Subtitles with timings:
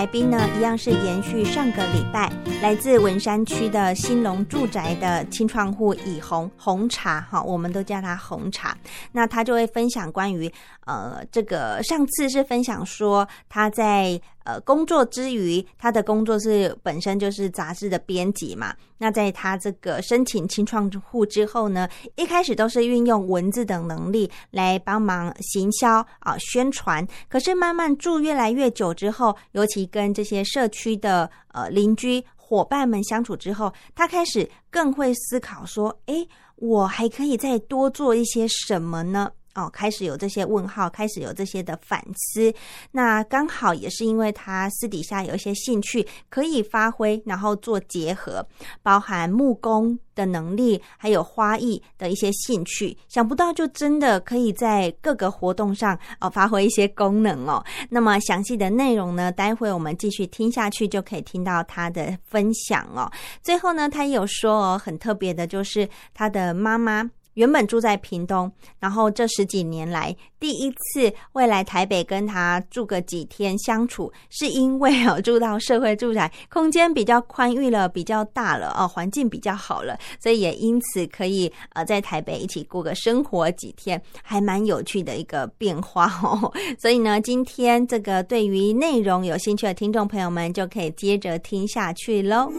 [0.00, 8.74] 来宾呢，一样是延续上个礼拜来自文山区的兴隆住宅的清创户以红红茶哈，我们都叫他红茶。
[9.12, 10.50] 那他就会分享关于
[10.86, 14.18] 呃这个上次是分享说他在
[14.50, 18.74] 呃工作之余，他的工作是本身就是杂志的编辑嘛。
[18.98, 39.30] 那在他这个申请青创户之后呢，一开始都是运用文字等能力来帮忙行销啊宣传，可是慢慢住越来越久之后，尤其跟这些社区的呃邻居伙伴们相处之后，他开始更会思考说：诶，我还可以再多做一些什么呢？
[39.54, 42.52] 哦，开始有这些问号，开始有这些的反思。
[42.92, 48.46] 那刚好也是因为他私底下有一些兴趣可以发挥，然后做结合，
[48.82, 52.96] 包含木工的能力，还有花艺的一些兴趣。
[53.08, 57.64] 想不到就真的可以在各个活动上哦发挥一些功能哦。
[57.88, 63.10] 那么详细的内容呢，待会我们继续听下去就可以听到他的分享哦。
[63.42, 67.10] 最后呢，他也有说哦，很特别的就是他的妈妈。
[67.40, 86.52] 原本住在屏东，然后这十几年来第一次会来台北跟他住个几天相处，是因为哦住到社会住宅，空间比较宽裕了，比较大了哦，环境比较好了，所以也因此可以呃在台北一起过个生活几天，还蛮有趣的一个变化哦。
[86.78, 92.52] 所以呢，今天这个对于内容有兴趣的听众朋友们，就可以接着听下去喽。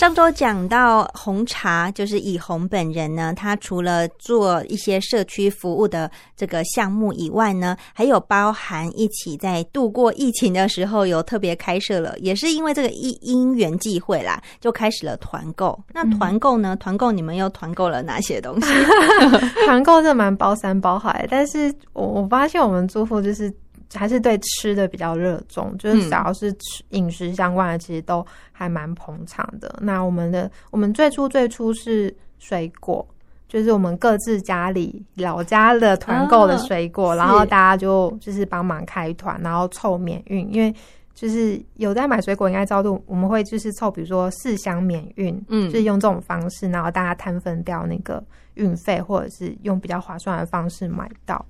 [0.00, 15.78] 上周讲到红茶，就是以红本人呢，他除了做一些社区服务的这个项目以外呢，还有包含一起在度过疫情的时候，有特别开设了，也是因为这个因因缘际会啦，就开始了团购。
[15.92, 16.74] 那团购呢？
[16.76, 18.72] 团购你们又团购了哪些东西？
[19.68, 23.52] 团购是蛮包山包海，但是我我发现我们住户就是。
[23.92, 29.68] 还是对吃的比较热衷，就是只要是吃饮食相关的，其实都还蛮捧场的。
[29.80, 33.04] 嗯、那我们的我们最初最初是水果，
[33.48, 40.48] 就是我们各自家里老家的团购的水果，哦、然后大家就就是帮忙开团，然后凑免运。
[40.54, 40.72] 因为
[41.12, 48.22] 就是有在买水果，应该知道，我们会就是凑，比如说四箱免运，嗯，就是用这种方式，然后大家摊分掉那个
[48.54, 51.44] 运费，或者是用比较划算的方式买到，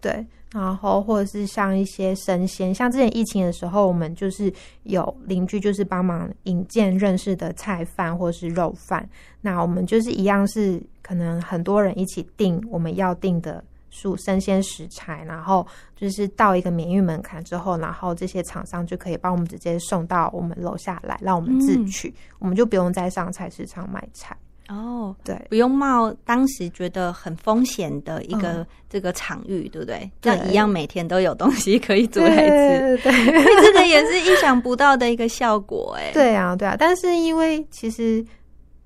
[0.00, 0.26] 对。
[0.56, 4.50] 然后，或者是像一些生鲜，像之前疫情的时候，我们就是
[4.84, 9.06] 有邻居就是帮忙引荐认识的菜贩或是肉贩。
[9.42, 13.62] 那我们就是一样是可能很多人一起订我们要订的
[13.92, 24.34] 蔬生鲜食材，然后就是到一个免运门槛之后，然后这些厂商就可以帮我们直接送到我们楼下来，让我们自取，我们就不用再上菜市场买菜。
[24.68, 30.10] 哦，对，不用冒当时觉得很风险的一个这个场域，嗯、对不对？
[30.20, 36.76] 这样一样每天都有东西可以煮来吃，对，这个也是意想不到的一个效果，哎，对啊，对啊。
[36.78, 38.24] 但是因为其实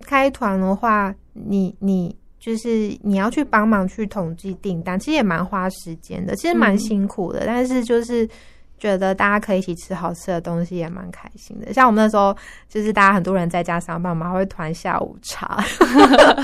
[0.04, 8.28] 开团的话，你你就是你要去帮忙去统计订单，其实也蛮花时间的，其实蛮辛苦的，嗯、但是就是。
[8.80, 12.34] 觉得大家可以一起吃好吃的东西也蛮开心的，像我们那时候
[12.66, 15.62] 就是大家很多人在家上班嘛，会团下午茶，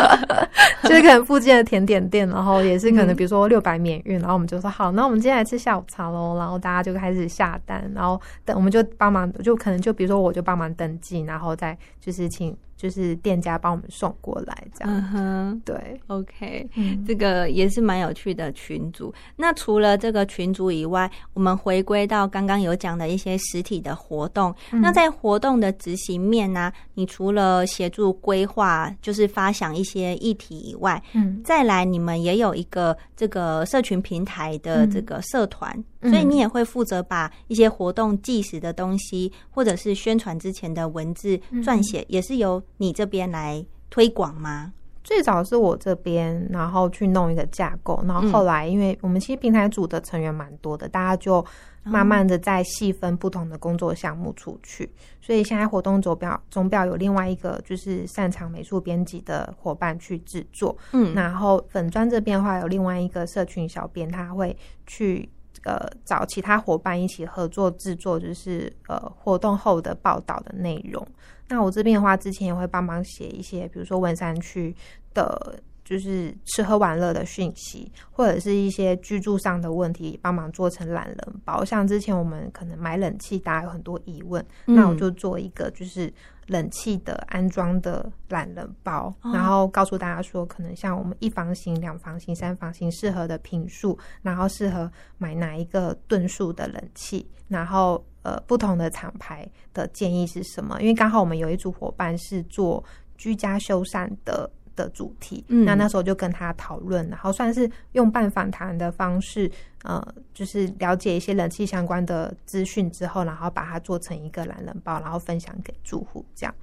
[0.84, 12.54] 就是可能附近的甜点店，然后也是可能比如说六百免运，然后我们就说好，那我们今天来吃下午茶喽，然后大家就开始下单，然后等我们就帮忙，就可能就比如说我就帮忙登记，然后再就是请。
[12.76, 19.12] 就是店家帮我们送过来这样，嗯哼，对，OK，嗯，这个也是蛮有趣的群组。
[19.34, 24.54] 那除了这个群组以外，我们回归到刚刚有讲的一些实体的活动。
[24.72, 35.72] 嗯、那在活动的执行面呢、啊，你除了协助规划，就是发想一些议题以外，嗯，再来你们也有一个这个社群平台的这个社团。
[36.00, 36.10] 嗯。
[36.10, 44.72] 所以你也会负责把一些活动计时的东西，或者是宣传之前的文字撰写，也是由你这边来推广吗？
[45.04, 51.44] 最早是我这边，然后去弄一个架构，然后后来因为我们其实平台组的成员蛮多的，大家就
[51.84, 54.92] 慢慢的在细分不同的工作项目出去。
[55.20, 64.56] 所以现在活动总表总表有另外一个就是擅长美术编辑的伙伴去制作，嗯，然后粉砖这边的话有另外一个社群小编，他会
[64.86, 65.28] 去。
[65.64, 71.04] 呃，找其他伙伴一起合作制作，就是呃活动后的报道的内容。
[71.48, 74.74] 那我这边的话，之前也会帮忙写一些，比如说文山区
[75.14, 81.64] 的就是吃喝玩乐的讯息，或者是一些居住上的问题，帮忙做成懒人包。
[81.64, 86.12] 像之前我们可能买冷气，大家有很多疑问，嗯、那我就做一个就是
[86.48, 100.80] 冷气的安装的懒人包，哦、然后告诉大家说，可能像我们一房型、两房型、三房型适合的坪数，然后适合买哪一个吨数的冷气，然后呃不同的厂牌的建议是什么？
[100.80, 102.82] 因为刚好我们有一组伙伴是做
[103.16, 104.50] 居家修缮的。
[104.76, 109.50] 的主题，嗯、那那时候就跟他讨论，然后算是用半访谈的方式，
[109.84, 116.54] 呃，就是了解一些冷气相关的资讯之后，然后把它做成一个懒人包，然后分享给住户，这样。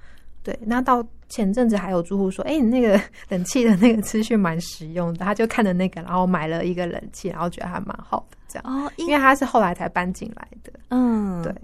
[0.44, 3.00] 对，那到前阵子还有住户说，哎、欸，你那个
[3.30, 8.86] 冷气的那个资讯蛮实用的，他就看了那个，然后买了一个冷气，然后觉得还蛮好的，这样。
[8.86, 11.54] 哦，因为他是后来才搬进来的，嗯，对。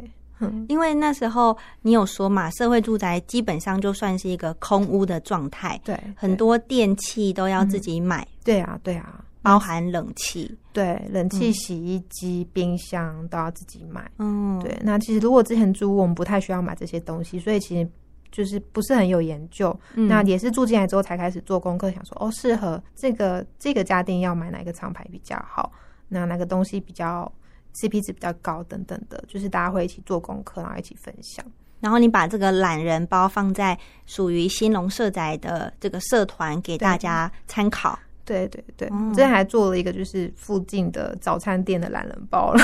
[0.68, 14.74] 因为那时候你有说嘛，社会住宅基本上就算是一个空屋的状态，对，很多电器都要自己买，嗯、对啊，对啊，包含冷气，对，冷气、洗衣机、嗯、冰箱都要自己买，嗯，对。
[14.82, 17.86] 那其实如果之前租，我们不太需要买这些东西，所以其实
[18.32, 19.78] 就是不是很有研究。
[19.94, 25.70] 嗯、那也是住进来之后才开始做功课，想说哦，适合这个这个家电要买哪个厂牌比较好，
[26.08, 27.30] 那哪个东西比较。
[27.74, 31.44] CP 值比较高，等等的，就是大家会一起做功课，然后一起分享。
[31.80, 37.98] 然后你把这个懒人包放在属于兴隆社宅的这个社团，给大家参考。
[38.22, 42.62] 对对对，我之前还做了一个，就是附近的早餐店的懒人包了，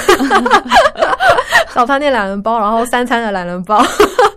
[1.74, 3.82] 早餐店懒人包，然后三餐的懒人包，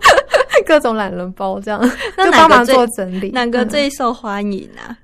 [0.66, 1.80] 各种懒人包这样，
[2.16, 3.30] 就帮忙做整理。
[3.30, 4.96] 哪个最受欢迎啊？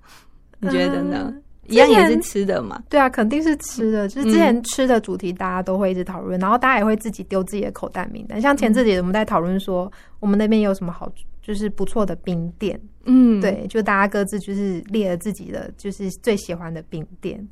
[0.58, 1.32] 你觉得呢？
[1.68, 2.82] 一样也是吃的嘛？
[2.88, 4.08] 对啊，肯定是吃的。
[4.08, 8.40] 就是之前吃的主题，大家都会一直讨论，嗯、然后大家也会自己丢自己的口袋名单。
[8.40, 9.90] 像前自己我们在讨论说，
[10.20, 11.10] 我们那边有什么好，
[11.42, 12.80] 就是不错的冰店。
[13.04, 17.46] 嗯，对，就大家各自就是列了自己的，就是最喜欢的冰店。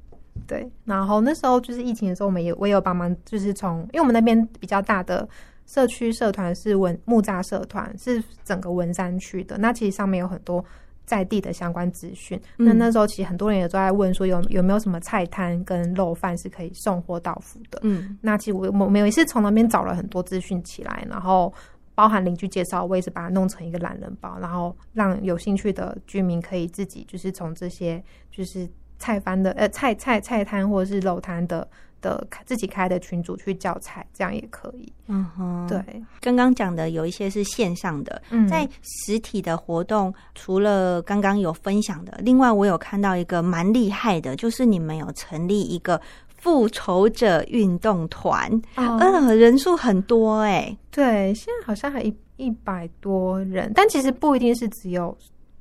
[0.46, 5.28] 对，然后那时候就是疫情的时候，我们也我也有帮忙，就是从因为我们那边比较大的
[5.66, 9.56] 社区社团是文木栅社团，是整个文山区的。
[9.58, 10.64] 那其实上面有很多。
[11.04, 17.78] 在地的相关资讯，那那时候其实很多人也都在问说有有没有什么菜摊跟肉贩是可以送货到府的。
[17.82, 21.52] 嗯，那其实我我们也是从那边找了很多资讯起来，然后
[21.94, 28.68] 包含邻居介绍，我也是把它弄成一个懒人包，然后让有兴趣的居民可以自己就是从这些就是
[28.98, 31.68] 菜贩的呃菜菜菜摊或者是肉摊的。
[32.04, 34.92] 的自己开的群组去教材，这样也可以。
[35.06, 35.82] 嗯哼，对，
[36.20, 45.98] 刚刚讲的有一些是线上的，嗯、在实体的活动，除了刚刚有分享的，另外我有看到一个蛮厉害的，就是你们有成立一个
[46.28, 55.16] 复仇者运动团，嗯、呃，人数很多哎、欸，对，现在好像还一一百多人，但其实不一定是只有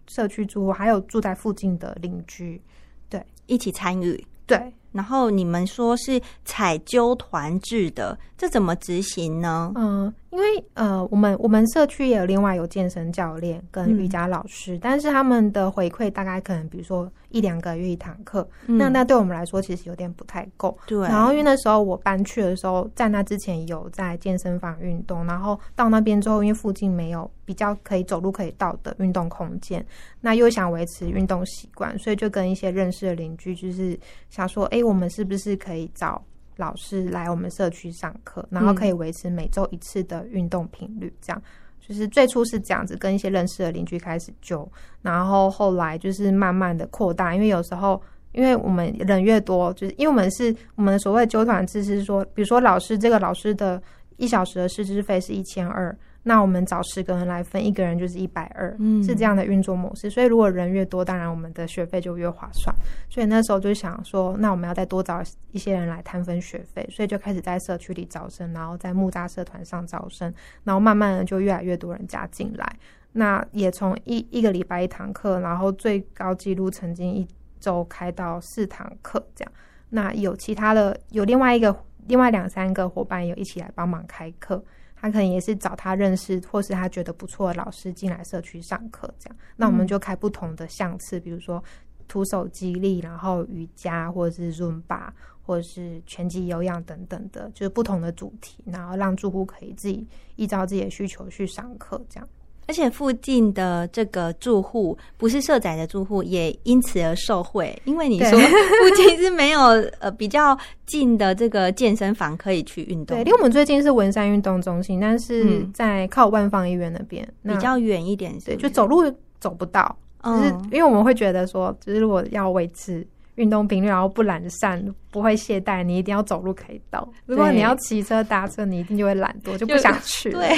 [0.07, 2.61] 社区住户，还有住在附近的邻居，
[3.09, 4.73] 对，一起参与，对。
[4.93, 9.73] 然后你们说是采揪团制的，这怎么执行呢？
[9.75, 10.13] 嗯。
[10.33, 20.75] 因为呃，我们我们社区也有另外有健身教练跟瑜伽老师，嗯、但是他们的回馈大概可能比如说一两个月一堂课，嗯、那那对我们来说其实有点不太够。
[20.87, 21.07] 对。
[21.07, 29.85] 然后因为那时候我搬去的时候，在那之前有在健身房运动，然后到那边之后，因为附近没有比较可以走路可以到的运动空间，
[30.19, 33.95] 那又想维持运动习惯，所以就跟一些认识的邻居，就是
[34.31, 36.19] 想说，哎，我们是不是可以找。
[36.57, 44.67] 老师来我们社区上课，然后可以维持每周一次的运动频率，这样、嗯、就是最初是这样子，跟一些认识的邻居开始揪，
[45.01, 53.81] 然后后来就是慢慢的扩大，因为有时候因为我们人越多，就是因为我们是我们的所谓揪团制是说，比如说老师这个老师的
[54.17, 55.95] 一小时的师资费是一千二。
[56.23, 58.71] 那我们找十个人来分，一个人就是一百二，
[59.05, 60.09] 是这样的运作模式。
[60.09, 62.73] 所以如果人越多，当然我们的学费就越划算。
[63.09, 72.73] 所以那时候就想说，那我们要再多找一些人来摊分学费，所以就开始在社区里招生，然后在木栅社团上招生，然后慢慢的就越来越多人加进来。
[73.11, 77.27] 那也从一一个礼拜一堂课，然后最高纪录曾经一
[77.59, 79.51] 周开到四堂课这样。
[79.89, 81.75] 那有其他的，有另外一个
[82.07, 84.63] 另外两三个伙伴有一起来帮忙开课。
[85.03, 91.61] 他可能也是找他认识或是他觉得不错的老师进来社区上课，这样，那我们就开不同的项次，比如说
[92.07, 95.09] 徒手肌力，然后瑜伽，或者是 Zumba，
[95.41, 100.07] 或者是拳击有氧等等的，就是不同的主题，然后让住户可以自己
[100.37, 102.29] 依照自己的需求去上课，这样。
[102.67, 107.77] 而且附近的这个住户不是社宅的住户，也因此而受惠。
[107.85, 109.61] 因为你说附近是没有
[109.99, 113.17] 呃比较近的这个健身房可以去运动。
[113.17, 119.03] 对，离我们最近是文山运动中心，但是在靠万方医院那边，比较远一点是不是，对，就走路
[119.39, 119.95] 走不到。
[120.23, 123.05] 就是因为我们会觉得说，就是如果要维持
[123.35, 127.07] 运动频率，然后不懒散，不会懈怠，你一定要走路可以到。
[127.25, 130.31] 如果你要骑车搭车，你一定就会懒惰， 就不想去。
[130.31, 130.49] 对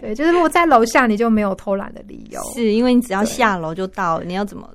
[0.00, 2.40] 对，就是如果在楼下，你就没有偷懒的理由。
[2.54, 4.68] 是因为你只要下楼就到，你要怎么？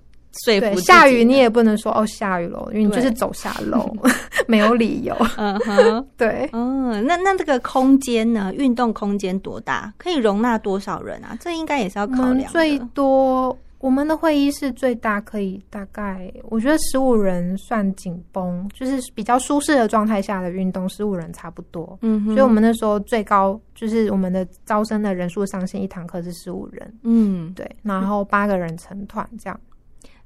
[0.45, 3.91] 对，下雨你也不能说哦，下雨了，因为你就是走下楼，
[4.47, 5.13] 没有理由。
[5.37, 8.53] 嗯哼， 对，嗯，那那这个空间呢？
[8.55, 9.91] 运动空间多大？
[9.97, 11.35] 可以容纳多少人啊？
[11.41, 12.49] 这应该也是要考量。
[12.51, 21.97] 最多我们的会议室最大可以大概，我觉得十五人算紧绷，就是比较舒适的状态下的运动，十五人差不多。
[22.01, 26.93] 嗯哼，所以我们那时候最高就是我们的招生的人数上限，一堂课是十五人。
[27.03, 29.57] 嗯，对，然后八个人成团这样。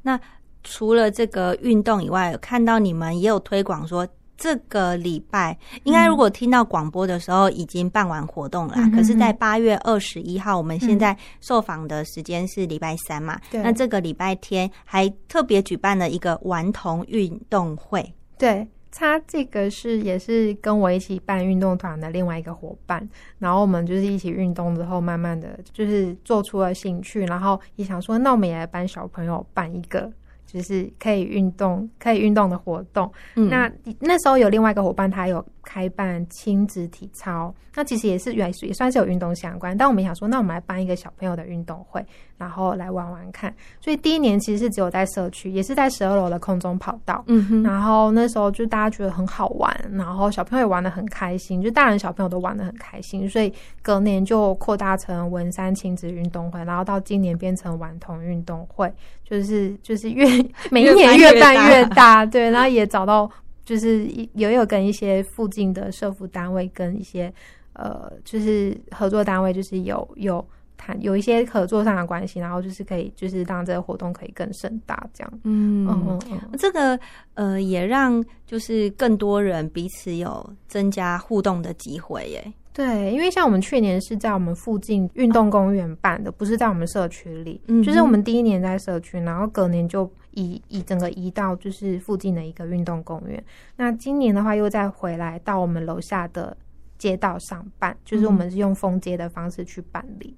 [0.01, 0.19] 那
[0.63, 8.75] 除了这个运动以外，看到你们也有推广说，这个礼拜应该如果听到广播的时候已经办完活动了。
[8.77, 13.39] 嗯、可是，在八月二十一号，我们现在受访的时间是礼拜三嘛？
[13.51, 13.63] 对、嗯。
[13.63, 18.13] 那这个礼拜天还特别举办了一个顽童运动会。
[18.37, 18.67] 对。
[18.95, 23.09] 他这个是也是跟我一起办运动团的另外一个伙伴，
[23.39, 30.11] 然后我们就是一起运动之后，慢慢的就是做出了兴趣，然后也想说，那我们也来帮小朋友办一个。
[30.53, 33.11] 就是可以运动，可以运动的活动。
[33.35, 39.75] 嗯、那那时候有另外一个伙伴，他有开办亲子体操，那其实也是也也算是有运动相关。
[39.75, 42.05] 但我们想说，那我们来办一个小朋友的运动会，
[42.43, 43.53] 然后来玩玩看。
[43.79, 47.23] 所以第一年其实是只有在社区，也是在十二楼的空中跑道。
[47.27, 47.63] 嗯哼。
[47.63, 53.29] 然后那时候就大家觉得很好玩，然后小朋友也玩的很开心，就大人小朋友都玩的很开心。
[53.29, 60.23] 所以隔年就扩大成文山亲子运动会，然后到今年变成顽童运动会，就是就是越。
[60.71, 63.29] 每一年越办越大，对，然后也找到，
[63.63, 67.31] 就是也有跟一些附近的社服单位跟一些
[67.73, 70.43] 呃，就是合作单位，就是有有
[70.77, 75.39] 谈有一些合作上的关系，然后就是可以就是让这个活动可以更盛大，这样。
[75.43, 76.99] 嗯嗯嗯，这个
[77.35, 82.53] 呃也让就是更多人彼此有增加互动的机会耶。
[82.73, 87.61] 对，因为像我们去年是在我们附近运动公园办的，不是在我们社区里。
[87.67, 93.43] 嗯，就是我们第一年在社区，然后隔年就移移整个移到就是附近的一个运动公园。
[93.75, 96.57] 那今年的话，又再回来到我们楼下的
[96.97, 100.35] 街道上办，就是我们是用封街的方式去办理。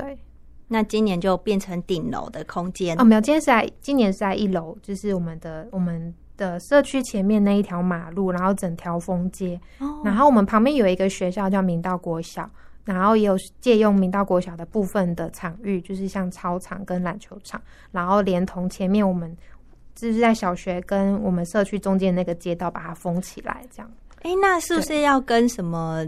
[0.00, 0.18] 对，
[0.68, 6.14] 那今年就变成顶楼的空间哦，没有，今天是在今年是在一楼，就是我们的我们。
[6.38, 12.46] 的社区前面那一条马路，然后整条封街，哦、然后我们旁边有一个学校叫明道国小，
[12.84, 17.58] 然后也有借用明道国小的部分的场域，就是像操场跟篮球场，
[17.90, 19.34] 然后连同前面我们
[19.94, 23.90] 就是在小学跟我们社区中间那个街道把它封起来，这样。
[24.20, 26.04] 哎，那是不是要跟什么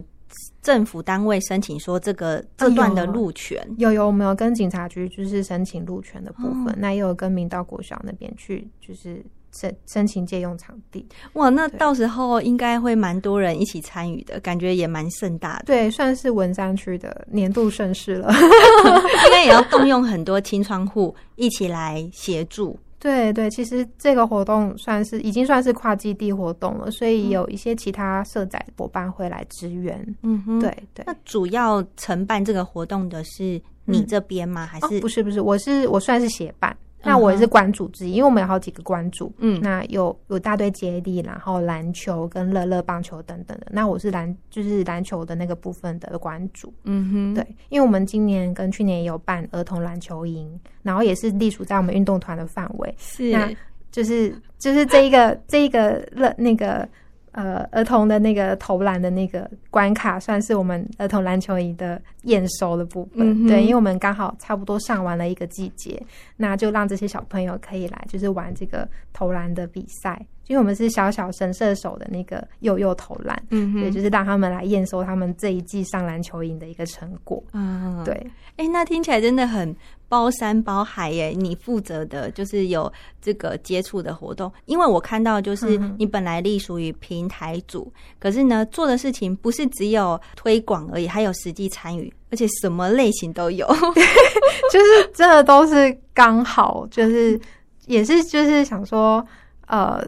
[0.62, 3.66] 政府单位申请说这个这段的路权？
[3.78, 9.24] 有有，我们有跟警察局就是申请路权的部分，哦、那也有跟明道国小那边去就是。
[9.50, 15.64] 申申请借用场地，哇，那到时候应该会蛮多人一起参与的，感觉也蛮盛大的。
[15.64, 18.30] 对，算是文山区的年度盛事了，
[19.24, 22.78] 应该也要动用很多清窗户一起来协助。
[22.98, 30.04] 对对，其实这个活动算是已经算是跨基地活动了，所以有一些其他社宅伙伴会来支援。
[30.22, 31.04] 嗯哼，对对。
[31.06, 34.64] 那主要承办这个活动的是你这边吗？
[34.64, 36.76] 嗯、还是、哦、不是不是，我是我算是协办。
[37.08, 43.66] 那我也是关主之一，因为我们有好几个关主，嗯，那有有大队接力，然后篮球跟乐乐棒球等等的。
[43.70, 50.48] 那我是篮，就是篮球的那个部分的关主，嗯哼，对，因为我们今年跟去年也有办儿童篮球营，
[50.82, 53.50] 然后也是隶属在我们运动团的范围，是，那
[53.90, 56.88] 就是就是这一个这一个乐那个。
[57.32, 63.44] 呃，儿童的那个投篮的那个关卡，算是我们儿童篮球营的验收的部分。
[63.44, 66.02] 嗯、对，因为我们刚好差不多上完了一个季节，
[66.36, 70.20] 那就让这些小朋友可以来，就是玩这个投篮的比赛。
[70.46, 77.44] 因为我们是小小神射手的那个幼幼投篮，嗯哼，对，就是让他们来验收他们这一季上篮球营的一个成果。
[77.52, 78.14] 嗯，对。
[78.56, 79.76] 哎、欸，那听起来真的很。
[80.08, 93.66] 包山包海耶，你负责的就是有这个接触的活动，因为我看到就是你本来隶属于平台组，嗯、可是呢做的事情不是只有推广而已，还有实际参与，而且什么类型都有，
[94.72, 97.38] 就是真的都是刚好，就是
[97.86, 99.22] 也是就是想说，
[99.66, 100.02] 呃，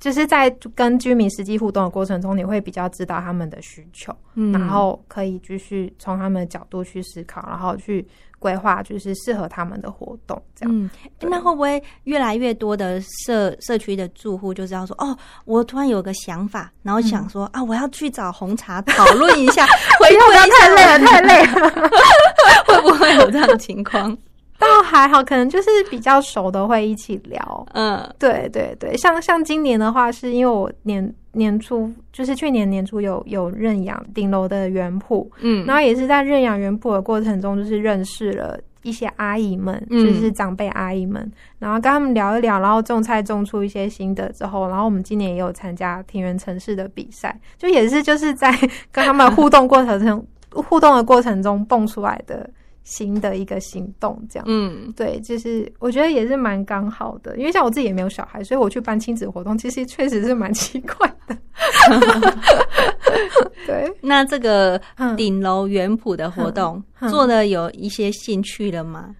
[0.00, 8.04] 就是在跟居民实际互动的过程中，你会比较知道他们的需求，嗯、然后可以继续从他们的角度去思考，然后去。
[8.38, 10.74] 规划就是适合他们的活动，这样。
[10.74, 10.88] 嗯，
[11.20, 19.66] 那会不会越来越多的社社区的住户就知道说，哦，我突然有个想法，然后想说、嗯、啊，我要去找红茶讨论一下，
[19.98, 21.90] 回馈一下，太累了，太累了，
[22.66, 24.16] 会不会有这样的情况？
[24.58, 27.66] 倒还好，可能就是比较熟的会一起聊。
[27.74, 48.52] 嗯，对对对，像像今年的话，是因为我年年初就是去年年初有有认养顶楼的园圃，嗯，然后也是在认养园圃的过程中，就是认识了一些阿姨们，就是长辈阿姨们，嗯、然后跟他们聊一聊，然后种菜种出一些心得之后，然后我们今年也有参加田园城市的比赛，就也是就是在
[48.90, 52.50] 跟他们互动过程中，互动的过程中蹦出来的。
[52.88, 61.36] 新的一个行动，这样，嗯，对，就是我觉得也是蛮刚好的，因为像我自己也没有小孩，所以我去办亲子活动，其实确实是蛮奇怪的。
[63.66, 64.80] 对，那这个
[65.18, 69.14] 顶楼园圃的活动、嗯嗯、做的有一些兴趣了吗？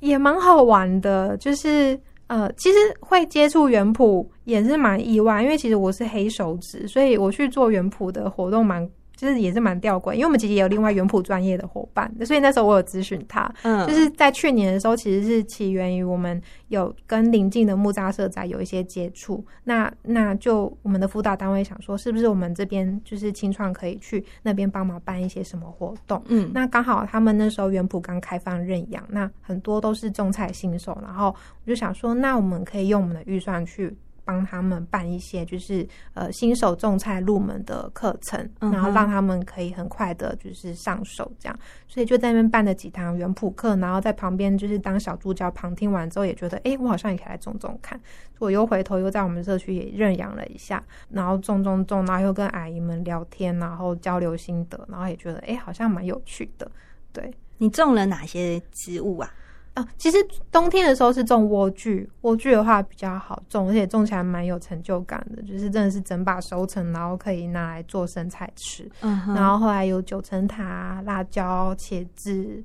[0.00, 8.88] 也蛮好玩的，就是呃，其实会接触园圃也是蛮意外，因为其实我是黑手指，所以我去做园圃的活动蛮。
[9.22, 13.48] 就是也是蛮吊诡，因为我们其实也有另外园圃专业的伙伴，所以那时候我有咨询他。
[13.62, 19.46] 嗯，就是在去年的时候，其实是起源于我们有跟邻近的木栅社宅有一些接触。
[19.62, 26.20] 那那就我们的辅导单位想说，是不是我们这边就是青创可以去那边帮忙办一些什么活动？
[26.26, 33.96] 嗯，那刚好他们那时候园圃刚开放认养，那很多都是种菜新手，然后我就想说，那我们可以用我们的预算去。
[34.24, 48.00] 帮他们办一些就是呃新手种菜入门的课程，然后让他们可以很快的就是上手这样，所以就在那边办了几堂园圃课，然后在旁边就是当小助教旁听完之后，也觉得哎，我好像也可以来种种看，
[48.38, 56.70] 我又回头又在我们社区也认养了一下，然后种种种，然后又跟阿姨们聊天，然后交流心得，然后也觉得哎，好像蛮有趣的。
[57.12, 59.30] 对，你种了哪些植物啊？
[59.74, 60.18] 啊，其实
[60.50, 68.86] 冬天的时候是种莴苣，莴苣的话比较好种，而且种起来蛮有成就感的，就是真的是整把收成，然后可以拿来做生菜吃。
[69.00, 72.62] 嗯，然后后来有九层塔、辣椒、茄子，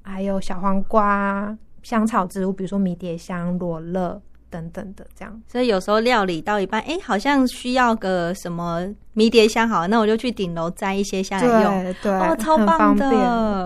[0.00, 4.22] 还有小黄瓜、香草植物，比如说迷迭香、罗勒
[4.54, 5.42] 等等的这样。
[5.50, 8.86] 所以有时候料理到一半，哎，好像需要个什么。
[9.16, 13.08] 迷迭香好，那我就去顶楼摘一些下来用，对，对哦，超棒的，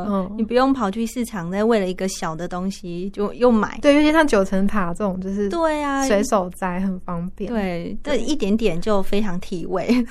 [0.06, 9.88] 嗯，你不用跑去市场再为了一个小的东西就又买，对，尤其像九层塔这种，就是对啊，随手摘很方便，对，这一点点就非常提味，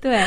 [0.00, 0.20] 对，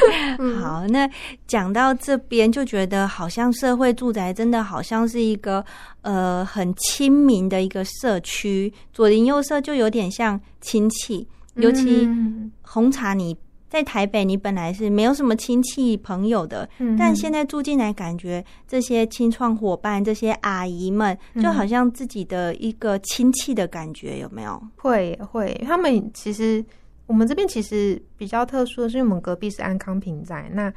[0.59, 1.09] 好，那
[1.47, 5.63] 讲到这边就觉得好像社会住宅真的好像是一个
[6.07, 11.27] 呃很亲民的一个社区，左邻右舍就有点像亲戚。
[11.55, 12.07] 尤其
[12.61, 13.35] 红茶，你
[13.67, 24.61] 在台北，你本来是没有什么亲戚朋友的，嗯、但现在住进来，感觉这些青创伙伴、这些阿姨们，就好像自己的一个亲戚的感觉，有没有？
[24.77, 26.63] 会会，他们其实
[27.07, 30.71] 我们这边其实比较特殊的是，因为我们隔壁是安康平宅，那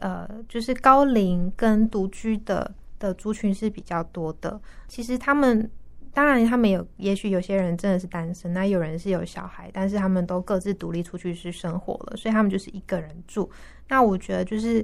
[0.00, 4.60] 呃，就是高龄跟独居的的族群是比较多的。
[4.88, 5.70] 其实他们。
[6.16, 13.50] 当然，他们有，也许有些人真的是单身，那有人是有小孩，但是他们都各自独立出去去生活了，所以他们就是一个人住。
[13.88, 14.80] 那我觉得就是，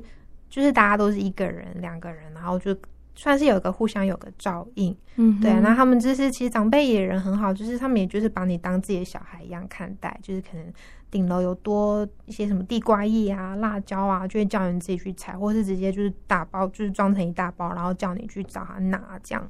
[0.48, 2.76] 就是大家都是一个人、两个人，然后就
[3.20, 5.52] 算是有一个互相有个照应，嗯哼，对。
[5.60, 10.64] 那他们就是其实长辈也人很好，就是他们也就是把你当自己的小孩一样看待，就是可能
[11.10, 19.46] 顶楼有多一些什么地瓜叶啊、辣椒啊，就会叫你自己去采，或是直接就是打包，就是装成一大包，然后叫你去找他拿这样。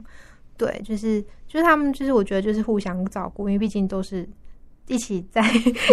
[0.57, 4.29] 对，就是就是他们，就是我觉得就是互相照顾，因为毕竟都是
[4.87, 5.43] 一起在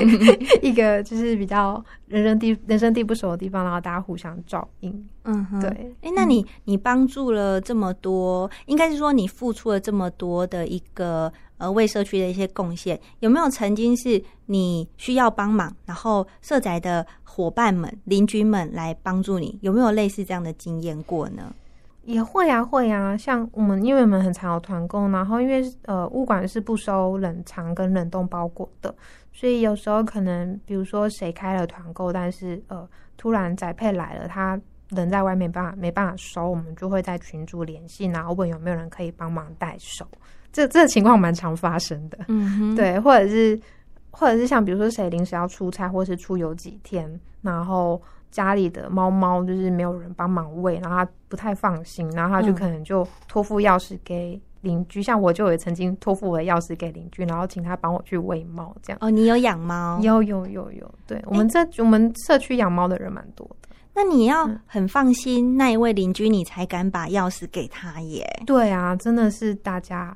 [0.62, 5.08] 一个就是比较人生地人生地不熟的地方，然后大家互相照应。
[5.24, 5.70] 嗯哼，对。
[6.02, 19.60] 哎，那你你帮助了这么多，应该是说你付出了这么多的一个呃为社区的一些贡献，有没有曾经是你需要帮忙，然后社宅的伙伴们、邻居们来帮助你？
[19.62, 21.54] 有没有类似这样的经验过呢？
[22.08, 28.96] 也会啊，会啊，像我们，因为我们很常有团购，然后因为呃物管是不收冷藏跟冷冻包裹的，
[29.34, 34.58] 所以有时候可能比如说谁开了团购，但是呃突然宅配来了，他
[34.92, 40.08] 人在外面办法没办法收，我们就会在群组联系，然后问有没有人可以帮忙代收。
[40.54, 43.60] 这这个情况蛮常发生的，嗯哼，对，或者是
[44.12, 48.02] 或者是像比如说谁临时要出差，或是出游几天，然后。
[48.38, 55.00] 家里的猫猫就是没有人帮忙喂，然后他不太放心，然后他就可能就托付钥匙给邻居。
[55.00, 58.98] 嗯、像我就也曾经托付我的钥匙给邻居，然后请他帮我去喂猫，这样。
[59.02, 60.00] 哦，你有养猫？
[60.04, 60.96] 有有有有。
[61.08, 63.70] 对，我们这、欸、我们社区养猫的人蛮多的。
[63.96, 68.24] 那你要很放心、嗯、那一位邻居，你才敢把钥匙给他耶。
[68.46, 70.16] 对啊，真的是大家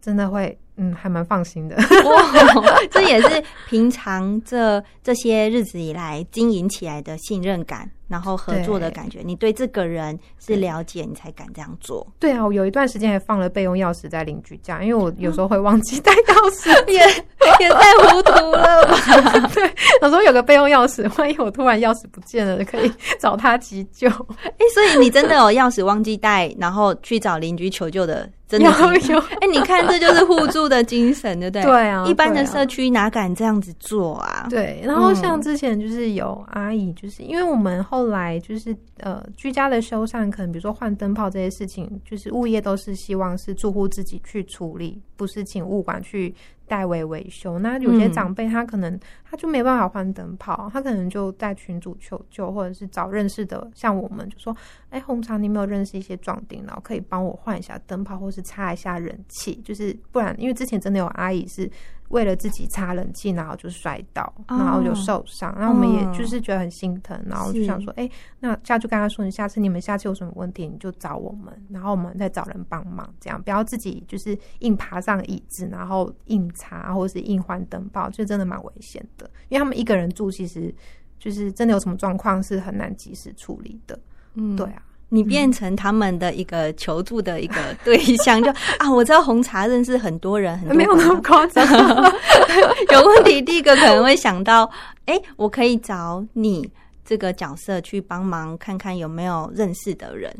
[0.00, 1.76] 真的会，嗯，还蛮放心的。
[1.76, 7.90] 哇， 这也是平常这这些日子以来经营起来的信任感。
[8.08, 12.06] 然后合作的感觉，对你对这个人是了解，你才敢这样做。
[12.18, 19.48] 对啊，我有一段时间还放了备用钥匙在邻居家，因为我有时候会忘记带钥匙， 也也太糊涂了吧？
[19.54, 19.64] 对，
[20.02, 24.06] 有时候有个备用钥匙，万一我突然钥匙不见了，可以找他急救。
[24.10, 28.28] 哎，所以你真的有钥匙忘记带，然后去找邻居求救的？
[28.46, 31.62] 真的有有哎，你看这就是互助的精神，对不对？
[31.62, 34.46] 对啊，一般的社区哪敢这样子做啊？
[34.50, 46.34] 对，然后像之前就是有阿姨，就是因为我们后来就是呃居家的修缮，可能比如说换灯泡这些事情，就是物业都是希望是住户自己去处理，不是请物管去。
[46.66, 54.56] 代为维修，那有些长辈他可能他就没办法换灯泡，他可能就在群组求救，或者是找认识的，像我们就说，
[54.90, 61.70] 哎，红茶，你没有认识一些壮丁，然后可以帮我换一下灯泡，或是擦一下人气，就是不然，因为之前真的有阿姨是。
[62.12, 65.54] 为了自己擦冷气，然后就摔倒，然后就受伤。
[65.58, 68.08] 然后我们也就是觉得很心疼，然后就想说，哎，
[68.40, 79.28] 那下就跟他说，你下次你们下次有什么问题，你就找我们，然后我们再找人帮忙，这样不要自己就是硬爬上椅子，然后硬擦或者是硬换灯泡，就真的蛮危险的。
[79.48, 80.72] 因为他们一个人住，其实
[81.18, 83.98] 就是真的有什么状况是很难及时处理的。
[84.34, 84.82] 嗯，对啊。
[85.14, 91.62] 你变成他们的一个求助的一个对象，就 啊，我知道红茶认识很多人，很多没有那么夸张。
[92.90, 94.64] 有问题，第一个可能会想到，
[95.04, 96.66] 哎、欸，我可以找你
[97.04, 100.34] 这个角色去帮忙，看看有没有认识的人。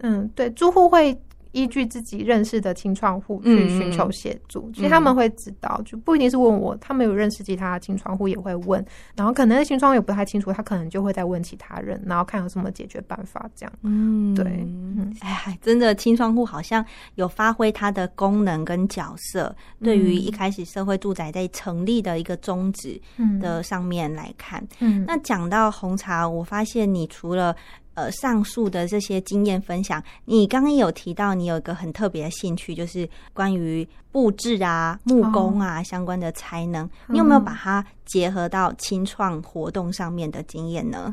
[0.00, 1.16] 嗯，对，住户会。
[1.52, 8.84] 依据自己认识的青创户去寻求协助，嗯、其实他们会知道，就不一定是问我，他们有认识其他的青创户也会问，
[9.16, 13.72] 然后可能青创户也不太清楚，他可能就会再问其他人，然后看有什么解决办法这样。
[13.82, 16.84] 嗯，对，嗯，哎，真的青创户好像
[17.14, 23.00] 有发挥它的功能跟角色，对于一开始社会住宅在成立的一个宗旨
[23.40, 27.54] 的上面来看，嗯，那讲到红茶，我发现你除了
[27.98, 36.88] 呃，上述的这些经验分享，你刚刚有提到你有一个很特别的兴趣，就是关于布置啊、木工啊、哦、相关的才能。
[37.08, 41.12] 你有没有把它结合到清创活动上面的经验呢？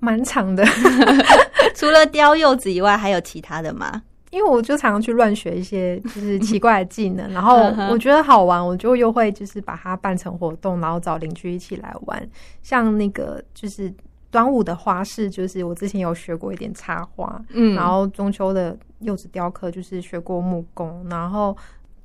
[0.00, 0.62] 蛮长的
[1.74, 4.02] 除了雕柚子以外，还有其他的吗？
[4.30, 12.28] 因为我就常常去乱学一些就是奇 怪的技能，然后我觉得好玩，我就又会就是把它办成活动，然后找邻居一起来玩，
[12.62, 13.90] 像那个就是。
[14.30, 21.56] 端午的花式就是我之前有学过一点插花，嗯，然后中秋的柚子雕刻就是学过木工，然后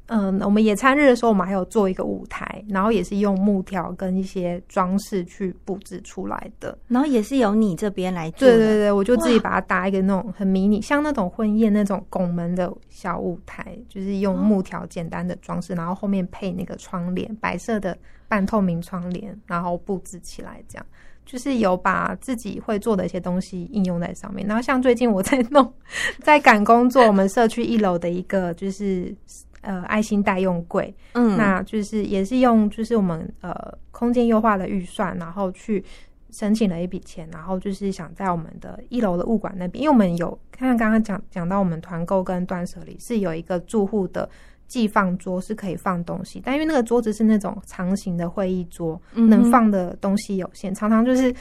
[0.08, 20.86] 嗯，我们野餐日的时候我们还有做一个舞台，然后也是用木条跟一些装饰去布置出来的，然后也是由你这边来做，对对对，我就自己把它搭一个那种很迷你，像那种婚宴那种拱门的小舞台，就是用木条简单的装饰，然后后面配那个窗帘，白色的半透明窗帘，然后布置起来这样。
[21.26, 25.74] 就是有把自己会做的一些东西应用在上面，然后像最近我在弄，
[26.22, 29.16] 在赶工作我们社区一楼的一个就是
[29.62, 33.54] 呃爱心代用柜，嗯，那就是也是用就是我们呃
[33.92, 35.84] 空间优化的预算，然后去
[36.30, 44.30] 申请了一笔钱，然后就是想在我们的一楼的物管那边，因为我们有看看刚刚讲讲到我们团购跟断舍离是有一个住户的。
[44.74, 51.32] 寄放桌是可以放东西，但因为那个桌子是那种长形的会议桌，嗯、能放的东西有限，常常就是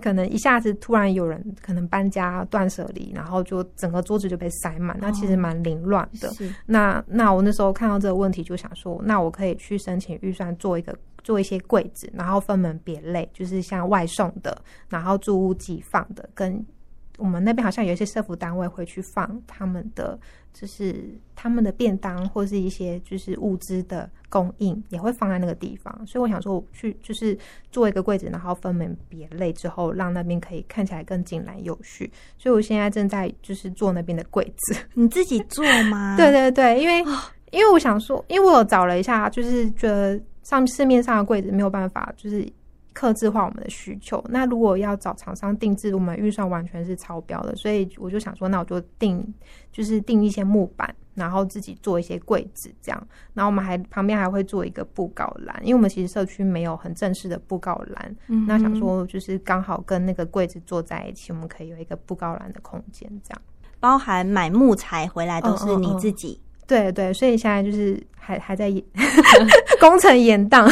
[0.00, 6.28] 可能一下子突然有人可能搬家断舍离，然后就整个桌子就被塞满，那其实蛮凌乱的。
[6.28, 6.32] 哦、
[6.66, 14.56] 那那我那时候看到这个问题，就想说，那我可以去申请预算做一个做一些柜子，然后分门别类，就是像外送的，
[14.88, 16.64] 然后住屋寄放的，跟
[17.18, 20.18] 我们那边好像有一些社服单位会去放他们的。
[20.50, 27.38] 就是他们的便当或是一些就是物资的供应也会放在那个地方，所以我想说，我去就是
[27.70, 32.10] 做一个柜子，然后分门别类之后，让那边可以看起来更井然有序。
[32.38, 34.76] 所以我现在正在就是做那边的柜子。
[34.94, 36.16] 你自己做吗？
[36.18, 37.04] 对对对，因为
[37.52, 42.44] 因为我想说，因为我有找了一下，就是觉得上市面上的柜子没有办法，就是。
[42.98, 49.24] 客制化我们的需求，那如果要找厂商定制，我们预算完全是超标的，所以我就想说，那我就定，
[49.70, 63.40] 就是定一些木板，然后自己做一些柜子这样，然后我们还旁边还会做一个布告栏，因为我们其实社区没有很正式的布告栏，嗯、那想说就是刚好跟那个柜子坐在一起，我们可以有一个布告栏的空间，这样，
[63.78, 68.68] 包含买木材回来都是你自己，嗯嗯嗯对对，所以现在就是还还在
[69.78, 70.68] 工程延宕，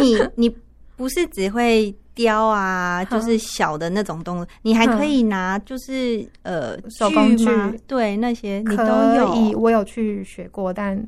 [0.00, 0.56] 你你。
[1.00, 7.46] 不是只会雕啊，就是小的那种东西，你还可以拿就是呃手工具，
[7.86, 8.84] 对那些你都
[9.14, 9.58] 有。
[9.58, 11.02] 我有去学过，但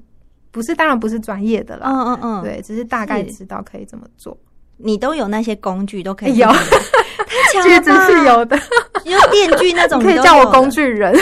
[0.51, 1.91] 不是，当然不是专业的啦。
[1.91, 4.35] 嗯嗯嗯，对，只是大概知道可以怎么做。
[4.79, 6.49] 你都有那些工具都可以有，
[7.53, 8.59] 确 实是有的，
[9.05, 11.15] 用电锯那种，可以叫我工具人。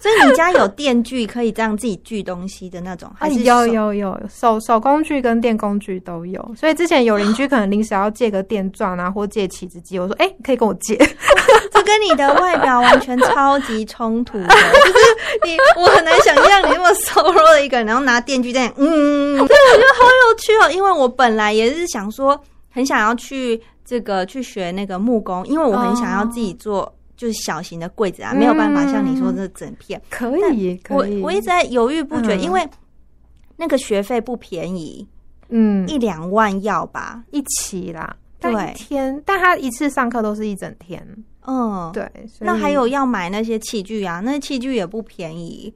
[0.00, 6.54] 所以你家有电锯可以这样自己锯东西的那种，还是有有有手手工具跟电工具都有。
[6.56, 10.96] 所以之前有邻居可能临时要借个电钻啊，或借起子机，我说哎、欸，可以跟我借。
[11.70, 14.98] 这跟你的外表完全超级冲突的，就是
[15.44, 20.70] 你我很难想象你那么瘦弱的一个人，然后拿电锯在嗯，对，我觉得好有趣哦。
[20.72, 22.40] 因为我本来也是想说，
[22.72, 26.90] 很想要去这个去学那个木工，因为我很想要自己做。
[27.20, 30.00] 哦就是小型的柜子啊，没有办法像你说这整片。
[30.08, 31.20] 可以，可以。
[31.20, 32.66] 我我一直在犹豫不决，因为
[33.56, 35.06] 那个学费不便宜，
[35.50, 38.16] 嗯，一两万要吧，一起啦。
[38.38, 41.06] 对，天，但他一次上课都是一整天。
[41.46, 42.10] 嗯，对。
[42.38, 45.74] 那还有要买那些器具啊，那些器具也不便宜。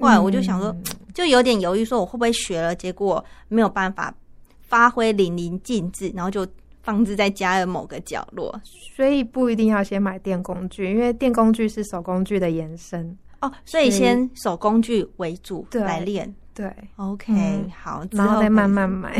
[0.00, 0.74] 后来我就想说，
[1.12, 4.14] 就有点犹豫，说我会不会学了，结果没有办法
[4.62, 6.46] 发挥淋漓尽致，然后就。
[6.82, 13.50] 放置在家的某个角落，所以不一定要先买电工具，因为电工具是手工具的延伸哦。
[13.64, 19.16] 所以先手工具为主来练，对，OK，嗯，好，然后再慢慢买。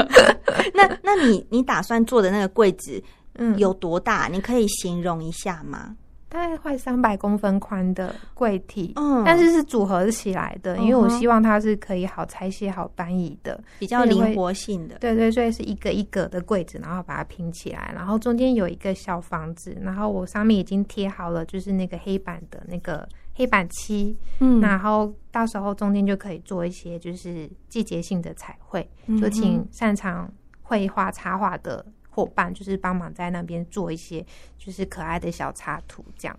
[0.74, 3.02] 那那你你打算做的那个柜子，
[3.34, 4.28] 嗯，有多大？
[4.28, 5.94] 你可以形容一下吗？
[6.36, 14.98] 大概快三百公分宽的柜体，嗯，但是是组合起来的，因为我希望它是可以好拆卸、好搬移的，比较灵活性的。
[14.98, 28.86] 对对，所以是一个一个的柜子，然后把它拼起来，然后中间有一个小房子，然后我上面已经贴好了，就是那个黑板的那个黑板漆，嗯，然后到时候中间就可以做一些就是季节性的彩绘，
[29.18, 30.30] 就请擅长
[30.62, 31.84] 绘画插画的。
[32.16, 34.24] 伙伴就是帮忙在那边做一些
[34.56, 36.34] 就是可爱的小插图，这样。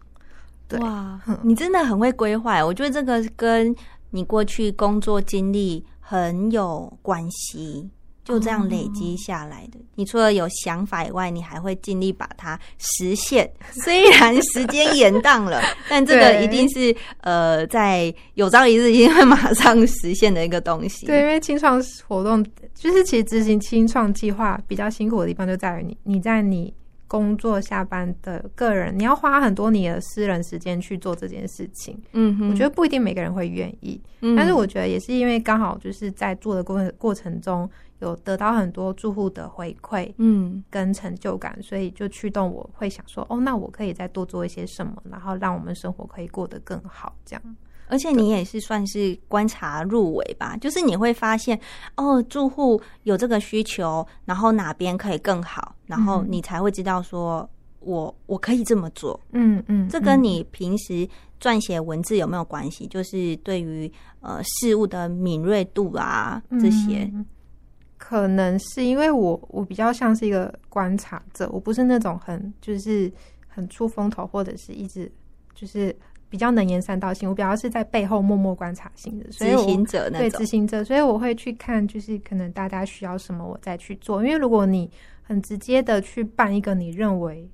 [0.68, 2.66] 对，哇，你真的很会规划。
[2.66, 3.76] 我觉得这个跟
[4.10, 7.88] 你过去工作经历很有关系。
[8.28, 9.80] 就这样累积下来的。
[9.96, 13.50] 你除了有想法以外，你还会尽力把它实现。
[13.72, 21.06] 虽然时间延宕了， 但这个一定是呃，在有朝一日一定会马上实现的一个东西。
[21.06, 22.44] 对，因为清创活动
[22.76, 26.74] 就是其实执行清创计划比较辛苦的地方就在于你，你在你。
[27.10, 31.98] 工作下班的个人，你要花很多你的私人时间去做这件事情。
[32.12, 33.98] 嗯哼，我觉得不一定每个人会愿意。
[34.20, 47.55] 嗯，但是我觉得也是因为刚好就是在做的过过程中，有得到很多住户的回馈，嗯，跟成就感，所以就驱动我会想说，哦，那我可以再多做一些什么，然后让我们生活可以过得更好，这样。
[47.89, 51.57] 而且你也是算是观察入围吧，就是你会发现
[51.95, 59.17] 哦，住户有这个需求，然后哪边可以更好，然后你才会知道说我我可以这么做。
[59.31, 61.07] 嗯嗯，这跟你平时
[61.39, 62.86] 撰写文字有没有关系？
[62.88, 67.10] 就是对于呃事物的敏锐度啊这些，
[68.08, 73.12] 可能是因为我我比较像是一个观察者，我不是那种很就是
[73.48, 75.12] 很出风头或者是一直
[75.54, 75.93] 就是。
[76.30, 80.20] 比较能言善道型，我比较是在背后默默观察型的，所以执行者那。
[80.20, 84.22] 对执行者，所以我会去看，就是可能大家需要什么，我再去做。
[84.22, 84.91] 因为如果你
[85.24, 87.50] 很直接的去办一个你认为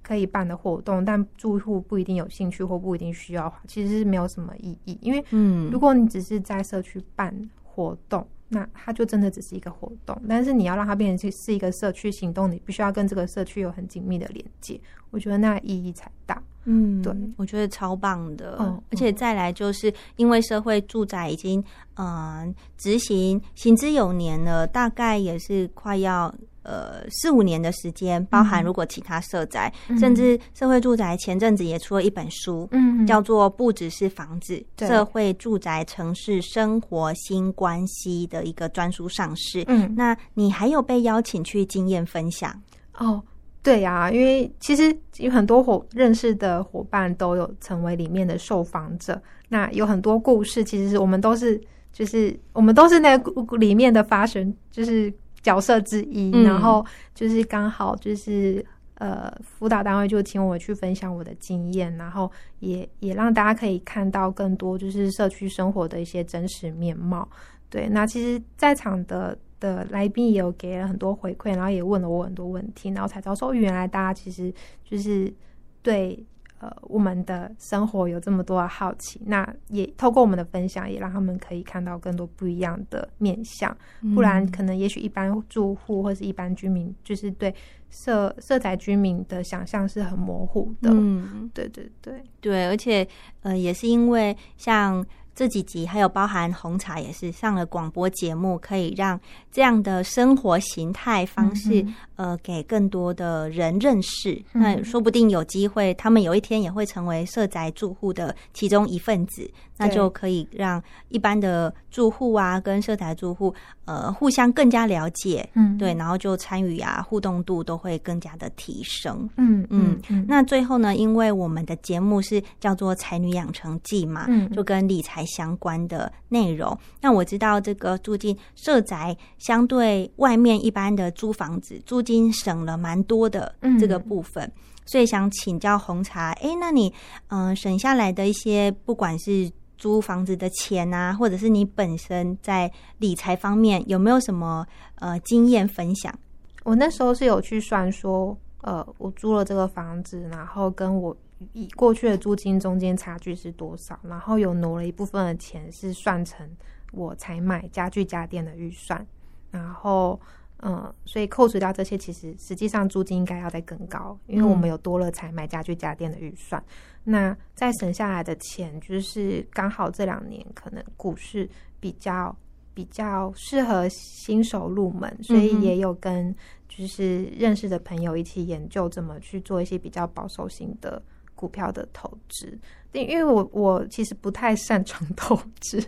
[0.00, 4.96] 可以办的活动，但住户不一定有兴趣或不一定需要，其实是没有什么意义。
[5.02, 10.20] 因为，嗯，如果你只是在社区办活动，那它就真的只是一个活动。
[10.28, 14.80] 但是你要让它变成是一个社区行动，你必须要跟这个社区有很紧密的连接。
[15.10, 16.42] 我觉得那意义才大。
[16.66, 18.56] 嗯，对，我觉得超棒的。
[18.58, 21.62] 嗯，而且再来就是因为社会住宅已经
[21.96, 28.24] 嗯执行行之有年了，大概也是快要呃四五年的时间。
[28.26, 39.62] 包含如果其他社宅，嗯、甚至社会住宅前阵子也出了一本书，嗯，叫做《不只是房子：社会住宅城市生活新关系》的一个专书上市。
[39.68, 42.60] 嗯，那你还有被邀请去经验分享
[42.98, 43.22] 哦。
[43.62, 51.58] 对呀、啊，因为其实有很多伙认识的伙伴都有成为里面的受访者，那有很多故事，其实是我们都是
[51.90, 55.10] 就是我们都是那个里面的发生就是
[55.44, 62.28] 角色之一，嗯、然后就是刚好就是呃辅导单位就请我去分享我的经验，然后
[62.58, 67.28] 也也让大家可以看到更多就是社区生活的一些真实面貌。
[67.70, 69.38] 对，那其实在场的。
[69.60, 74.52] 的来宾也有给了很多回馈，然后也问了我很多问题，然后才知道说，原来大家其实
[74.84, 75.32] 就是
[75.80, 76.22] 对
[76.64, 83.76] 呃我们的生活有这么多的好奇，那也透过我们的分享，也让他们可以看到更多不一样的面相。
[84.14, 87.54] 不然，可能也许一般住户或是一般居民，就是对
[87.90, 90.90] 社社宅居民的想象是很模糊的。
[90.92, 93.06] 嗯，对对对对，而且
[93.42, 95.04] 呃，也是因为像。
[95.36, 104.32] 这几集还有包含红茶也是上了广播节目，可以让这样的生活形态方式，嗯、呃，给更多的人认识。
[104.52, 113.52] 嗯、那说不定有机会，他们有一天也会成为社宅住户的其中一份子，那就可以让一般的住户啊跟社宅住户
[113.86, 115.48] 呃互相更加了解。
[115.54, 119.28] 嗯，对，然后就参与啊互动度都会更加的提升。
[119.36, 120.24] 嗯嗯，嗯。
[120.28, 125.24] 那最后呢，因为我们的节目是叫做《才女养成记》嘛，嗯，就跟理财。
[125.34, 134.52] 相关的内容，那我知道这个住进社宅，相对外面一般的租房子，租金省了蛮多的这个部分，嗯、
[134.84, 136.92] 所以想请教红茶，哎、欸，那你
[137.28, 146.14] 嗯、呃、省下来的一些，不管是租房子的钱啊，或者是你本身在理财方面有没有什么呃经验分享？
[146.62, 151.16] 我那时候是有去算说，呃，我租了这个房子，然后跟我。
[151.52, 153.98] 以过去的租金中间差距是多少？
[154.04, 156.48] 然后有挪了一部分的钱是算成
[156.92, 159.04] 我才买家具家电的预算，
[159.50, 160.18] 然后
[160.62, 166.62] 嗯，所以扣除掉这些，其实实际上租金应该要再更高，因为我们有多了才买家具家电的预算。
[167.02, 171.48] 那再省下来的钱，就是刚好这两年可能股市
[171.80, 172.34] 比较
[172.72, 176.34] 比较适合新手入门，所以也有跟
[176.66, 181.02] 就是认识的朋友一起研究怎么去做一些比较保守型的。
[181.34, 182.58] 股票的投资，
[182.92, 185.80] 因因为我我其实不太擅长投资，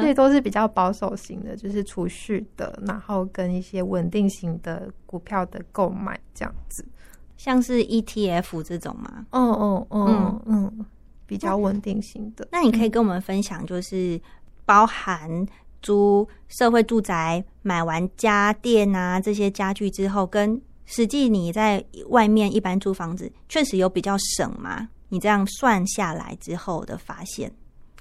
[0.00, 6.84] 所以都是比较保守型的，就是储蓄的，然后跟一些稳定型的股票的购买这样子，
[7.36, 9.26] 像是 ETF 这种吗？
[9.30, 10.86] 哦哦哦，嗯，
[11.26, 12.48] 比较稳定型的。
[12.50, 14.20] 那你可以跟我们分享，就是
[14.64, 15.46] 包含
[15.82, 24.88] 租社会住宅、买完家电啊这些家具之后，跟实际你在外面一般租房子，确实有比较省吗？
[25.14, 27.48] 你这样算下来之后的发现，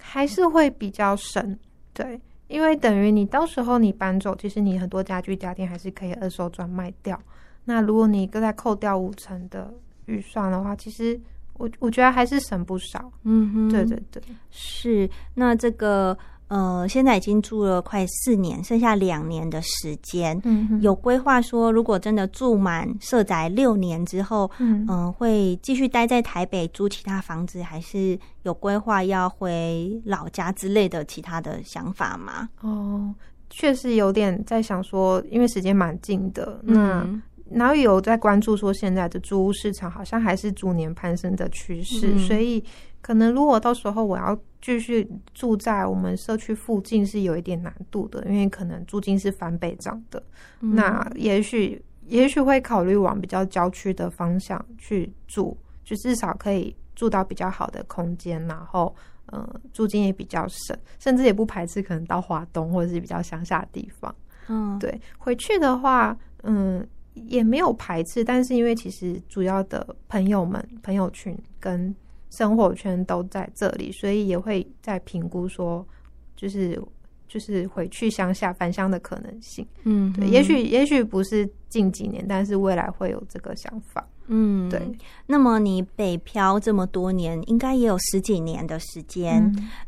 [0.02, 1.56] 还是会比较省，
[1.94, 7.22] 对，因为等于你到时候你搬走，其实你很多家具家电还是可以二手转卖掉。
[7.66, 9.72] 那如果你再扣掉五成的
[10.08, 11.22] 预算的话，其实
[11.54, 13.12] 我我觉得还是省不少。
[13.26, 15.08] 嗯哼，对对对，是。
[15.36, 16.18] 那这个。
[16.48, 20.40] 呃，现在已经住了快四年，剩下两年的时间。
[20.44, 32.50] 嗯，有规划说，如果真的住满社宅六年之后，嗯、呃，会继续待在台北租其他房子，还是有规划要回老家之类的其他的想法吗？
[32.62, 33.14] 哦，
[33.50, 42.64] 确实有点在想说，因为时间蛮近的，那、嗯、然后有在关注说，现在的租屋市场好像还是逐年攀升的趋势，嗯、所以
[43.04, 44.36] 可能如果到时候我要。
[44.66, 50.24] 继续住在我们社区附近是有一点难度的，因为可能租金是翻倍涨的。
[50.62, 58.96] 嗯、那也许也许会考虑往比较郊区的方向去住，就至少可以住到比较好的空间，然后
[59.34, 64.16] 嗯、呃，租金也比较省，甚至也不排斥可能到华东或者是比较乡下的地方。
[64.48, 71.94] 嗯，对，回去的话，嗯，也没有排斥，但是因为其实主要的朋友们、朋友群跟。
[72.36, 75.88] 生活圈都在这里，所以也会在评估说，
[76.36, 76.82] 就是
[77.28, 79.64] 就是回去乡下返乡的可能性。
[79.84, 84.04] 嗯，对，也许也许不是近几年，但是未来会有这个想法。
[84.26, 84.82] 嗯，对。
[85.28, 89.44] 那么你北漂这么多年，应该也有十几年的时间。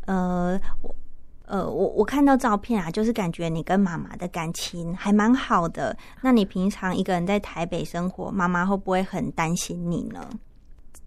[0.06, 0.96] 嗯、呃，我
[1.48, 5.98] 呃，我我看到照片啊，就是感觉你跟妈妈的感情还蛮好的。
[6.22, 10.30] 那你平常一个人在台北生活，妈妈会不会很担心你呢？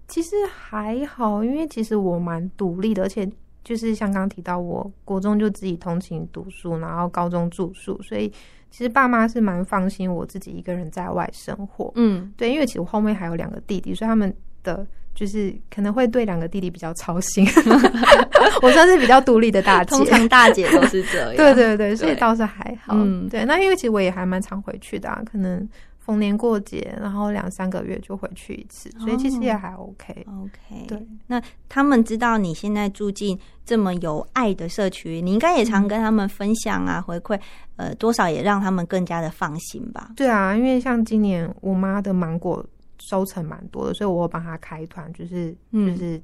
[0.08, 3.30] 其实还好，因为其实我蛮独立的，而且
[3.62, 8.32] 就是像刚刚提到，我国中就自己通勤读书，然后高中住宿，所以
[8.70, 11.92] 其实爸妈是蛮放心我自己一个人在外生活。
[11.96, 17.46] 嗯，对，因为其实我后面还有两个弟弟，所以他们的就是可能会对两个弟弟比较操心。
[18.62, 21.28] 我算是比较独立的大姐，通常大姐都是这样。
[21.36, 22.94] 对对对，所以倒是还好。
[22.96, 25.68] 嗯，对，那因为其实我也还蛮常回去的啊，可能。
[26.08, 30.24] 逢年过节，然后两三个月就回去一次，所以其实也还 OK。
[30.26, 31.06] Oh, OK，对。
[31.26, 37.38] 那他们知道你现在住进这么有爱的社区，你应该也常跟他们分享啊，回馈，
[37.76, 40.12] 呃，多少也让他们更加的放心吧。
[40.16, 42.64] 对啊，因为像今年我妈的芒果
[43.00, 46.18] 收成蛮多的，所以我会帮她开团，就是就是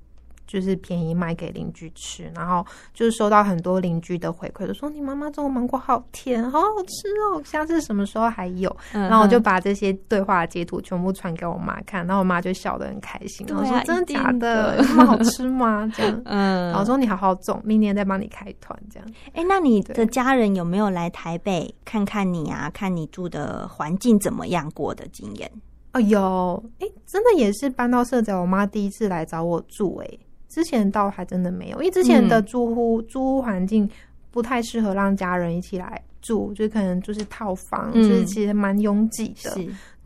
[0.46, 8.74] 就是便宜卖给邻居吃，然后就是收到很多邻居的回馈，就说你妈妈种的芒果好甜，好好吃哦，下次什么时候还有？
[8.92, 14.76] 嗯、然后我就把这些对话的截图全部传给我妈看，然后我妈就笑得很开心，然后说、啊、真的假的？
[14.84, 15.90] 这么好吃吗？
[15.94, 19.08] 这样， 嗯，然后说你好好种，明年再帮你开团这样。
[19.28, 22.70] 哎、欸，那你的家人有没有来台北看看你啊？
[22.74, 25.50] 看你住的环境怎么样过的经验？
[25.92, 30.18] 哦，有，哎、欸，真的也是搬到社宅，我妈第一次来找我住、欸，哎。
[30.54, 33.90] 之前倒还真的没有，因为之前的租屋、嗯、租屋环境
[34.30, 39.50] 不太适合让家人一起来住，就可能就是套房，嗯、就是其实蛮拥挤的。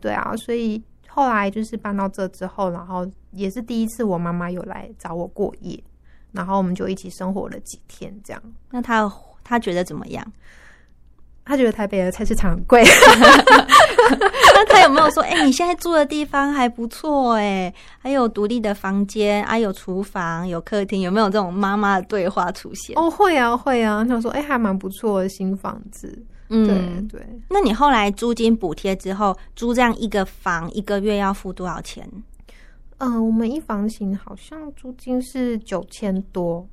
[0.01, 5.79] 对啊，所以后来就是搬到这之后，然后也是第一次我妈妈有来找我过夜，
[6.31, 8.41] 然后我们就一起生活了几天，这样。
[8.71, 9.07] 那他
[9.43, 10.25] 他觉得怎么样？
[11.45, 12.83] 他觉得台北的菜市场很贵，
[14.59, 22.93] 那 他有没有说，哎、欸，你现在住的地方还不错，哎，还有独立的房间，啊有厨房，有客厅，有没有这种妈妈的对话出现？
[22.97, 24.03] 哦，会啊，会啊。
[24.03, 26.25] 他说，哎、欸，还蛮不错的新房子。
[26.49, 27.27] 嗯，对对。
[27.49, 32.07] 那你后来租金补贴之后，租这样一个房，一个月要付多少钱？
[32.97, 36.67] 嗯、呃，我们一房型好像租金是九千多。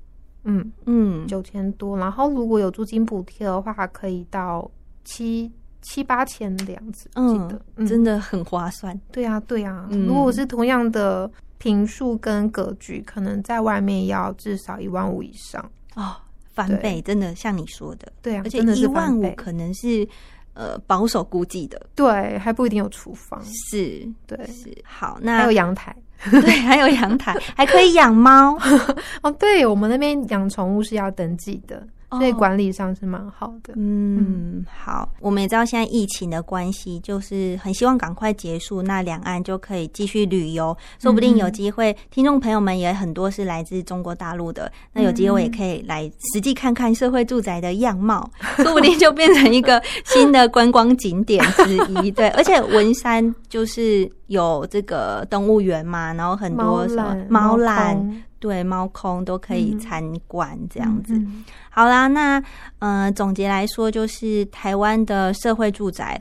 [0.49, 4.71] 嗯嗯，九千多，然后如果有租金补贴的话，可以到
[5.05, 5.51] 七
[5.89, 7.09] 七八千的样子。
[7.15, 8.99] 嗯，嗯真的很划算。
[9.13, 9.89] 对呀、啊，对呀、啊。
[9.91, 15.65] 嗯、如果是同样的平数跟格局，可能在外面要至少一万五以上
[15.95, 16.17] 哦，
[16.53, 18.13] 翻倍，真的像你说的。
[18.21, 20.07] 对啊，而且一万五可能是
[20.55, 21.81] 呃保守估计的。
[21.95, 23.41] 对，还不一定有厨房。
[23.45, 24.77] 是，对，是。
[24.85, 25.95] 好，那还有阳台。
[26.31, 28.57] 对，还有阳台，还可以养猫
[29.23, 29.31] 哦。
[29.33, 31.87] 对，我们那边养宠物是要登记的。
[32.11, 33.75] 所以管理上是蛮好的。
[33.77, 40.77] 嗯，嗯，好，我们也知道现在疫情的关系，就是很希望赶快结束，那两岸就可以继续旅游。
[41.01, 52.11] 说不定有机会，嗯、听众朋友们也很多是来自中国大陆的，那有机会也可以来实际看看社会住宅的样貌，嗯、 说不定就变成一个新的观光景点之一。
[52.11, 58.23] 对，而且文山就是有这个动物园嘛，然后很多什么猫缆。
[58.39, 61.15] 对，猫空都可以参观这样子。
[61.15, 62.41] 嗯嗯、好啦，那
[62.81, 66.21] 呃，总结来说，就是台湾的社会住宅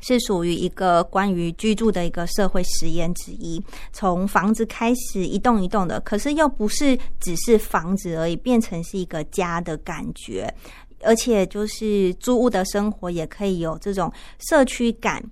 [0.00, 3.62] 是属于一个关于居住的一个社会实验之一。
[3.92, 10.54] 从房子开始一栋一栋的，可是又不是只是房子而已，变成是一个家的感觉。
[11.02, 15.22] 而且就是租屋的生活也可以有这种社区感。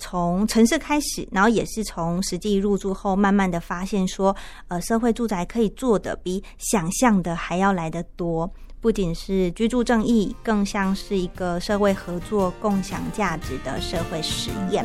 [0.00, 4.34] 从城市开始，然后也是从实际入住后，慢慢的发现说，
[4.66, 14.84] 呃，社会住宅可以做的比想象的还要来得多，不仅是居住正义，更像是一个社会合作、共享价值的社会实验。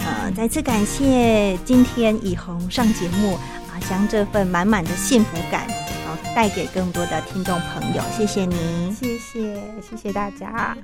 [0.00, 8.02] 呃，再次感谢今天以红上节目啊，将这份满满的幸福感，然后带给更多的听众朋友。
[8.16, 10.76] 谢谢您，谢谢，谢谢大家。